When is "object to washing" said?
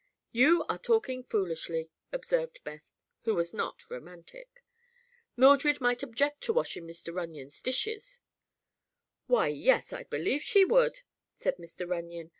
6.01-6.87